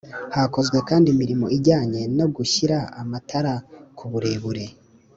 [0.35, 3.53] Hakozwe kandi imirimo ijyanye no gushyira amatara
[3.97, 4.65] ku burebure